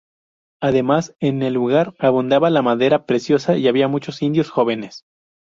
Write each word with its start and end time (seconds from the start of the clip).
Además, 0.63 1.15
en 1.19 1.43
el 1.43 1.53
lugar 1.53 1.93
abundaba 1.99 2.49
la 2.49 2.63
madera 2.63 3.05
preciosa 3.05 3.55
y 3.57 3.67
había 3.67 3.87
muchos 3.87 4.23
indios 4.23 4.49
jóvenes. 4.49 5.03